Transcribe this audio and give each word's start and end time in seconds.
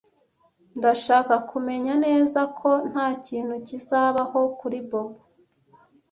Ndashaka 0.77 1.33
kumenya 1.49 1.93
neza 2.05 2.41
ko 2.59 2.69
ntakintu 2.89 3.53
kizabaho 3.67 4.39
kuri 4.59 4.79
Bobo. 4.89 5.21